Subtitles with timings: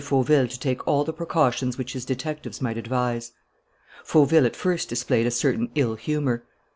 [0.03, 3.33] Fauville to take all the precautions which his detectives might advise.
[4.03, 6.43] Fauville at first displayed a certain ill humour.